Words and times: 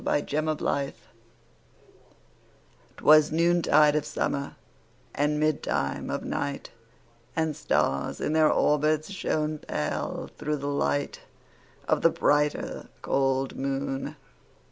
1827 0.01 0.87
Evening 0.87 0.99
Star 0.99 2.97
'Twas 2.97 3.31
noontide 3.31 3.95
of 3.95 4.03
summer, 4.03 4.55
And 5.13 5.39
midtime 5.39 6.11
of 6.11 6.23
night, 6.25 6.71
And 7.35 7.55
stars, 7.55 8.19
in 8.19 8.33
their 8.33 8.51
orbits, 8.51 9.11
Shone 9.11 9.59
pale, 9.59 10.27
through 10.39 10.57
the 10.57 10.65
light 10.65 11.19
Of 11.87 12.01
the 12.01 12.09
brighter, 12.09 12.87
cold 13.03 13.55
moon. 13.55 14.15